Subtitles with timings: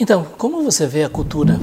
[0.00, 1.58] Então, como você vê a cultura?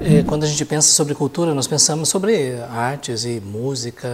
[0.00, 4.08] É, quando a gente pensa sobre cultura, nós pensamos sobre artes e música,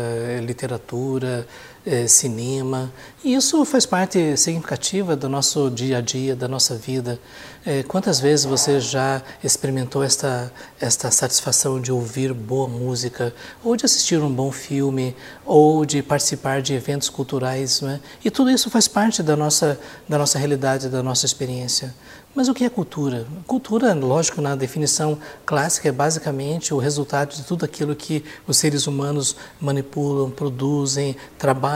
[0.44, 1.46] literatura,
[1.84, 2.92] é, cinema.
[3.24, 7.18] E isso faz parte significativa do nosso dia a dia, da nossa vida.
[7.64, 13.32] É, quantas vezes você já experimentou esta, esta satisfação de ouvir boa música,
[13.62, 15.14] ou de assistir um bom filme,
[15.44, 17.80] ou de participar de eventos culturais?
[17.80, 18.00] Né?
[18.24, 19.78] E tudo isso faz parte da nossa,
[20.08, 21.94] da nossa realidade, da nossa experiência.
[22.34, 23.26] Mas o que é cultura?
[23.46, 28.86] Cultura, lógico, na definição clássica, é basicamente o resultado de tudo aquilo que os seres
[28.86, 31.71] humanos manipulam, produzem, trabalham.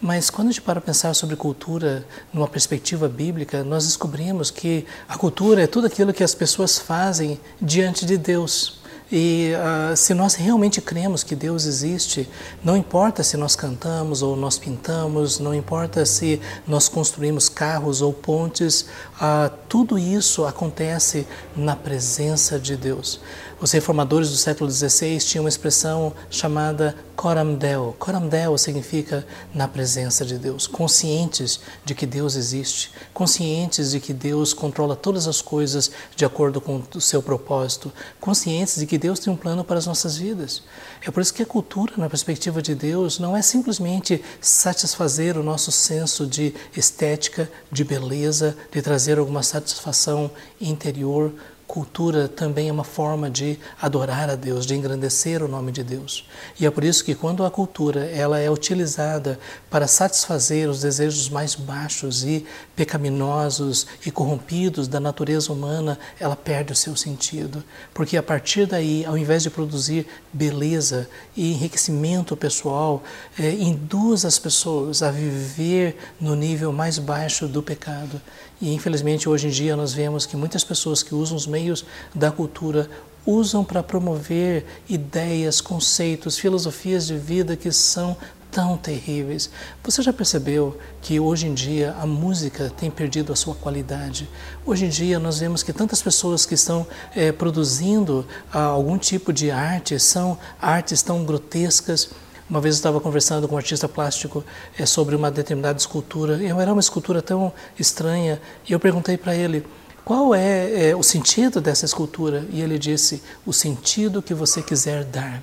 [0.00, 5.16] Mas quando a gente para pensar sobre cultura numa perspectiva bíblica, nós descobrimos que a
[5.16, 8.80] cultura é tudo aquilo que as pessoas fazem diante de Deus.
[9.10, 12.28] E uh, se nós realmente cremos que Deus existe,
[12.62, 18.12] não importa se nós cantamos ou nós pintamos, não importa se nós construímos carros ou
[18.12, 18.82] pontes,
[19.14, 21.24] uh, tudo isso acontece
[21.56, 23.20] na presença de Deus.
[23.60, 27.96] Os reformadores do século XVI tinham uma expressão chamada coram deo.
[27.98, 34.12] Coram deo significa na presença de Deus, conscientes de que Deus existe, conscientes de que
[34.12, 39.18] Deus controla todas as coisas de acordo com o seu propósito, conscientes de que Deus
[39.18, 40.62] tem um plano para as nossas vidas.
[41.04, 45.42] É por isso que a cultura, na perspectiva de Deus, não é simplesmente satisfazer o
[45.42, 50.30] nosso senso de estética, de beleza, de trazer alguma satisfação
[50.60, 51.32] interior,
[51.66, 56.24] Cultura também é uma forma de adorar a Deus, de engrandecer o nome de Deus.
[56.60, 59.36] E é por isso que quando a cultura ela é utilizada
[59.68, 66.72] para satisfazer os desejos mais baixos e pecaminosos e corrompidos da natureza humana, ela perde
[66.72, 67.64] o seu sentido.
[67.92, 73.02] Porque a partir daí, ao invés de produzir beleza e enriquecimento pessoal,
[73.36, 78.20] é, induz as pessoas a viver no nível mais baixo do pecado.
[78.60, 82.30] E infelizmente hoje em dia nós vemos que muitas pessoas que usam os meios da
[82.30, 82.88] cultura
[83.26, 88.16] usam para promover ideias, conceitos, filosofias de vida que são
[88.50, 89.50] tão terríveis.
[89.84, 94.26] Você já percebeu que hoje em dia a música tem perdido a sua qualidade?
[94.64, 99.32] Hoje em dia nós vemos que tantas pessoas que estão é, produzindo ah, algum tipo
[99.32, 102.08] de arte são artes tão grotescas
[102.48, 104.44] uma vez eu estava conversando com um artista plástico
[104.78, 109.34] é, sobre uma determinada escultura, e era uma escultura tão estranha, e eu perguntei para
[109.34, 109.66] ele
[110.04, 115.04] qual é, é o sentido dessa escultura, e ele disse: o sentido que você quiser
[115.04, 115.42] dar.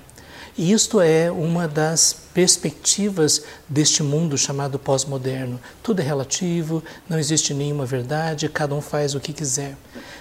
[0.56, 5.58] E isto é uma das perspectivas deste mundo chamado pós-moderno.
[5.82, 9.76] Tudo é relativo, não existe nenhuma verdade, cada um faz o que quiser.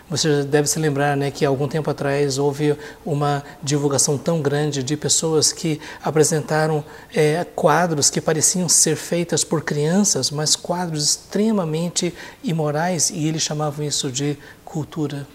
[0.10, 4.98] Você deve se lembrar né, que algum tempo atrás houve uma divulgação tão grande de
[4.98, 6.84] pessoas que apresentaram
[7.14, 12.12] é, quadros que pareciam ser feitas por crianças, mas quadros extremamente
[12.44, 14.36] imorais, e eles chamavam isso de
[14.66, 15.28] cultura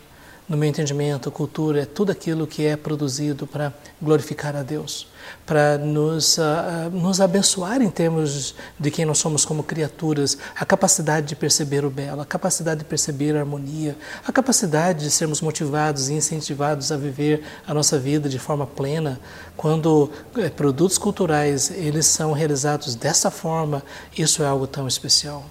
[0.48, 5.06] no meu entendimento, cultura é tudo aquilo que é produzido para glorificar a Deus,
[5.44, 11.26] para nos, uh, nos abençoar em termos de quem nós somos como criaturas, a capacidade
[11.26, 13.94] de perceber o belo, a capacidade de perceber a harmonia,
[14.26, 19.20] a capacidade de sermos motivados e incentivados a viver a nossa vida de forma plena.
[19.54, 23.82] Quando eh, produtos culturais eles são realizados dessa forma,
[24.16, 25.44] isso é algo tão especial.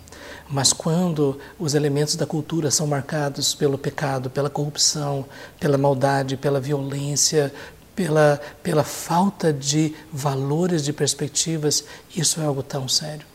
[0.49, 5.25] Mas quando os elementos da cultura são marcados pelo pecado, pela corrupção,
[5.59, 7.53] pela maldade, pela violência,
[7.95, 11.83] pela, pela falta de valores, de perspectivas,
[12.15, 13.25] isso é algo tão sério.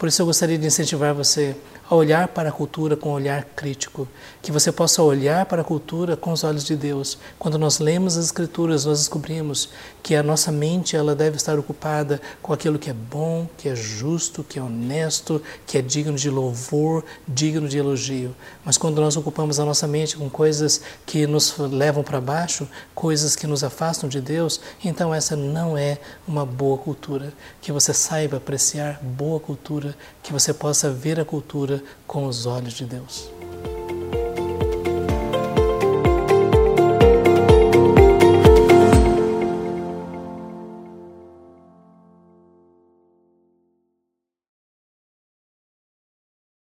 [0.00, 1.54] Por isso eu gostaria de incentivar você
[1.90, 4.06] a olhar para a cultura com um olhar crítico,
[4.40, 7.18] que você possa olhar para a cultura com os olhos de Deus.
[7.36, 9.68] Quando nós lemos as escrituras, nós descobrimos
[10.00, 13.74] que a nossa mente ela deve estar ocupada com aquilo que é bom, que é
[13.74, 18.34] justo, que é honesto, que é digno de louvor, digno de elogio.
[18.64, 23.34] Mas quando nós ocupamos a nossa mente com coisas que nos levam para baixo, coisas
[23.34, 27.34] que nos afastam de Deus, então essa não é uma boa cultura.
[27.60, 29.40] Que você saiba apreciar boa
[29.90, 33.39] cultura, que você possa ver a cultura com os olhos de Deus.